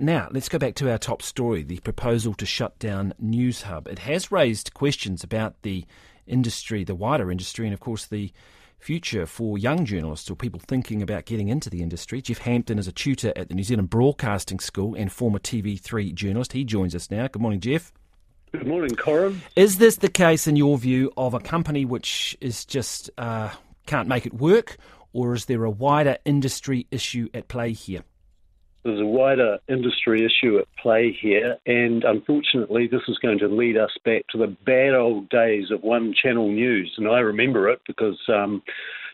[0.00, 3.88] Now, let's go back to our top story the proposal to shut down Newshub.
[3.88, 5.84] It has raised questions about the
[6.24, 8.32] industry, the wider industry, and of course the
[8.78, 12.22] future for young journalists or people thinking about getting into the industry.
[12.22, 16.52] Jeff Hampton is a tutor at the New Zealand Broadcasting School and former TV3 journalist.
[16.52, 17.26] He joins us now.
[17.26, 17.92] Good morning, Jeff.
[18.52, 19.42] Good morning, Corin.
[19.56, 23.50] Is this the case, in your view, of a company which is just uh,
[23.86, 24.76] can't make it work,
[25.12, 28.04] or is there a wider industry issue at play here?
[28.84, 33.76] There's a wider industry issue at play here, and unfortunately, this is going to lead
[33.76, 36.94] us back to the bad old days of one channel news.
[36.96, 38.62] And I remember it because um,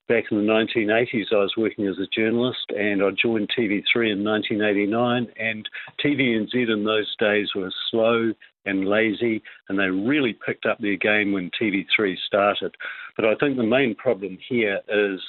[0.09, 4.25] back in the 1980s, I was working as a journalist and I joined TV3 in
[4.25, 5.29] 1989.
[5.39, 5.69] And
[6.05, 8.33] TVNZ in those days were slow
[8.67, 12.75] and lazy, and they really picked up their game when TV3 started.
[13.17, 15.21] But I think the main problem here is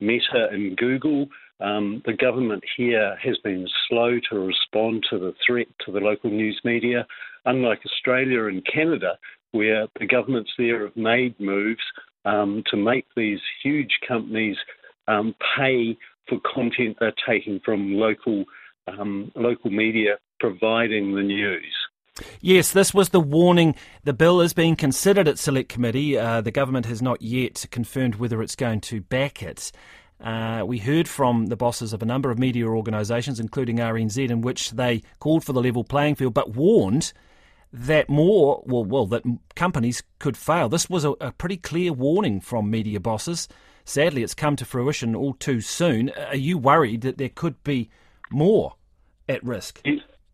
[0.00, 1.28] Meta and Google.
[1.60, 6.30] Um, the government here has been slow to respond to the threat to the local
[6.30, 7.06] news media,
[7.44, 9.18] unlike Australia and Canada,
[9.52, 11.82] where the governments there have made moves
[12.24, 14.56] um, to make these huge companies
[15.08, 15.96] um, pay
[16.28, 18.44] for content they're taking from local
[18.86, 21.74] um, local media providing the news.
[22.40, 23.74] Yes, this was the warning.
[24.04, 26.18] The bill is being considered at Select Committee.
[26.18, 29.72] Uh, the government has not yet confirmed whether it's going to back it.
[30.22, 34.42] Uh, we heard from the bosses of a number of media organisations, including RNZ, in
[34.42, 37.12] which they called for the level playing field, but warned
[37.72, 39.22] that more, well, well, that
[39.54, 40.68] companies could fail.
[40.68, 43.48] This was a, a pretty clear warning from media bosses.
[43.84, 46.10] Sadly, it's come to fruition all too soon.
[46.10, 47.88] Are you worried that there could be
[48.30, 48.74] more
[49.28, 49.80] at risk?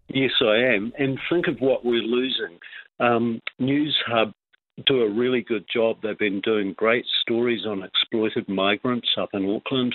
[0.09, 0.93] Yes, I am.
[0.99, 2.59] And think of what we're losing.
[2.99, 4.33] Um, Newshub
[4.85, 5.97] do a really good job.
[6.03, 9.95] They've been doing great stories on exploited migrants up in Auckland.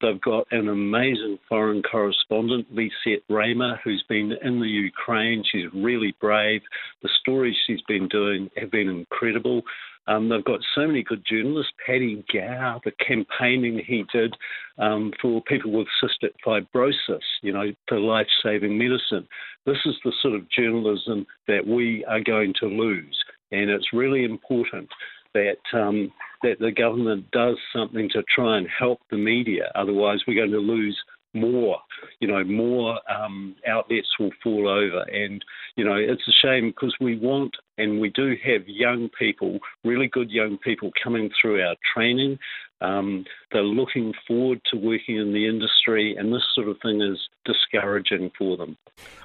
[0.00, 5.44] They've got an amazing foreign correspondent, Lisette Reymer, who's been in the Ukraine.
[5.50, 6.62] She's really brave.
[7.02, 9.62] The stories she's been doing have been incredible.
[10.08, 11.72] Um, they've got so many good journalists.
[11.86, 14.34] Paddy Gower, the campaigning he did
[14.78, 19.28] um, for people with cystic fibrosis, you know, for life saving medicine.
[19.64, 23.16] This is the sort of journalism that we are going to lose.
[23.52, 24.88] And it's really important
[25.34, 29.70] that um, that the government does something to try and help the media.
[29.74, 30.98] Otherwise, we're going to lose
[31.34, 31.78] more.
[32.20, 35.44] You know, more um, outlets will fall over, and
[35.76, 40.08] you know, it's a shame because we want and we do have young people, really
[40.08, 42.38] good young people, coming through our training.
[42.80, 47.18] Um, they're looking forward to working in the industry, and this sort of thing is
[47.44, 48.76] discouraging for them.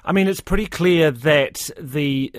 [0.04, 2.32] I mean, it's pretty clear that the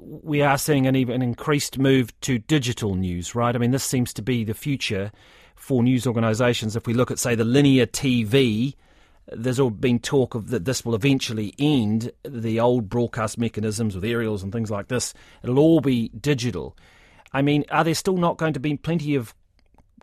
[0.00, 3.54] we are seeing an even increased move to digital news, right?
[3.54, 5.12] I mean, this seems to be the future
[5.54, 6.76] for news organisations.
[6.76, 8.74] If we look at, say, the linear TV,
[9.32, 14.04] there's all been talk of that this will eventually end the old broadcast mechanisms with
[14.04, 15.14] aerials and things like this.
[15.42, 16.76] It'll all be digital.
[17.32, 19.34] I mean, are there still not going to be plenty of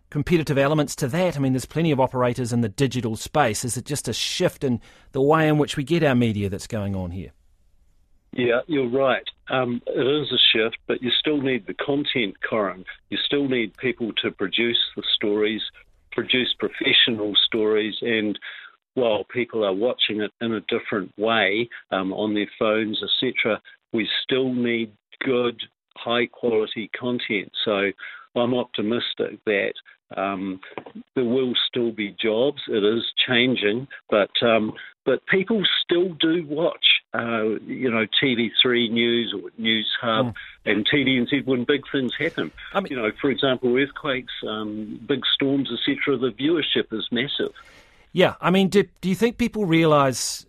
[0.10, 1.38] competitive elements to that?
[1.38, 3.64] I mean, there's plenty of operators in the digital space.
[3.64, 4.82] Is it just a shift in
[5.12, 7.32] the way in which we get our media that's going on here?
[8.34, 9.28] Yeah, you're right.
[9.50, 12.86] Um, it is a shift, but you still need the content, Corin.
[13.10, 15.62] You still need people to produce the stories,
[16.14, 18.40] produce professional stories, and
[18.94, 23.62] while people are watching it in a different way um, on their phones, etc.,
[23.94, 24.94] we still need
[25.26, 25.62] good,
[25.98, 27.52] high quality content.
[27.66, 27.92] So
[28.36, 29.74] I'm optimistic that
[30.18, 30.60] um,
[31.16, 32.62] there will still be jobs.
[32.68, 34.74] It is changing, but um,
[35.06, 40.34] but people still do watch, uh, you know, TV3 News or News Hub mm.
[40.66, 42.52] and TVNZ when big things happen.
[42.74, 46.18] I mean, you know, for example, earthquakes, um, big storms, etc.
[46.18, 47.54] The viewership is massive.
[48.14, 50.46] Yeah, I mean, do, do you think people realise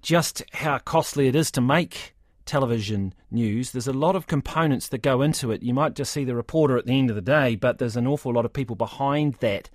[0.00, 2.14] just how costly it is to make
[2.44, 3.72] television news.
[3.72, 5.62] There's a lot of components that go into it.
[5.62, 8.06] You might just see the reporter at the end of the day, but there's an
[8.06, 9.70] awful lot of people behind that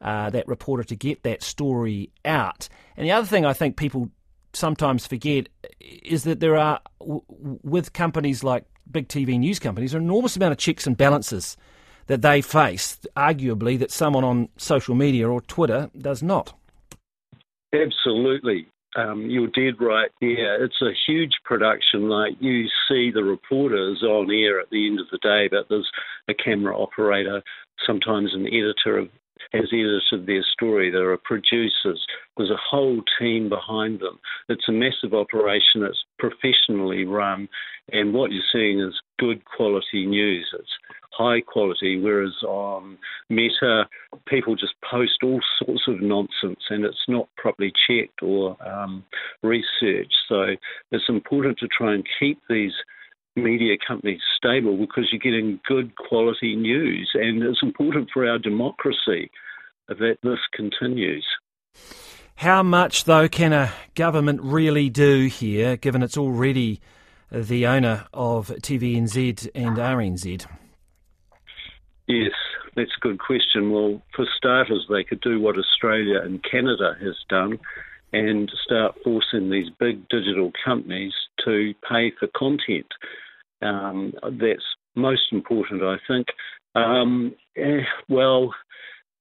[0.00, 2.68] uh, that reporter to get that story out.
[2.96, 4.10] And the other thing I think people
[4.52, 5.48] sometimes forget
[5.80, 10.58] is that there are with companies like big TV news companies, an enormous amount of
[10.58, 11.56] checks and balances
[12.06, 16.54] that they face, arguably that someone on social media or Twitter does not.
[17.74, 20.64] Absolutely um, you're dead right there.
[20.64, 22.08] It's a huge production.
[22.08, 25.88] Like you see the reporters on air at the end of the day, but there's
[26.28, 27.42] a camera operator,
[27.86, 29.06] sometimes an editor
[29.52, 30.90] has edited their story.
[30.90, 32.04] There are producers.
[32.36, 34.18] There's a whole team behind them.
[34.48, 35.82] It's a massive operation.
[35.82, 37.48] It's professionally run,
[37.92, 40.48] and what you're seeing is good quality news.
[40.58, 40.70] It's
[41.12, 42.98] high quality, whereas on
[43.30, 43.88] Meta,
[44.26, 49.04] people just post all sorts of nonsense and it's not properly checked or um,
[49.42, 50.14] researched.
[50.28, 50.56] So
[50.90, 52.72] it's important to try and keep these
[53.34, 59.30] media companies stable because you're getting good quality news, and it's important for our democracy
[59.88, 61.24] that this continues.
[62.36, 66.80] How much, though, can a government really do here, given it's already
[67.32, 70.46] the owner of TVNZ and RNZ?
[72.06, 72.32] Yes,
[72.76, 73.70] that's a good question.
[73.70, 77.58] Well, for starters, they could do what Australia and Canada has done
[78.12, 81.14] and start forcing these big digital companies
[81.46, 82.86] to pay for content.
[83.62, 84.62] Um, that's
[84.94, 86.26] most important, I think.
[86.74, 87.80] Um, eh,
[88.10, 88.52] well,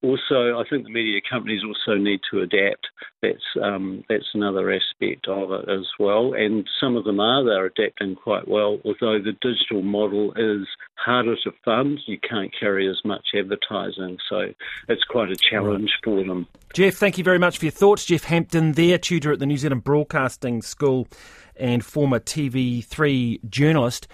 [0.05, 2.87] also, I think the media companies also need to adapt.
[3.21, 6.33] That's um, that's another aspect of it as well.
[6.33, 8.79] And some of them are they're adapting quite well.
[8.85, 14.53] Although the digital model is harder to fund, you can't carry as much advertising, so
[14.87, 16.47] it's quite a challenge for them.
[16.73, 18.05] Jeff, thank you very much for your thoughts.
[18.05, 21.07] Jeff Hampton, there, tutor at the New Zealand Broadcasting School
[21.55, 24.03] and former TV3 journalist.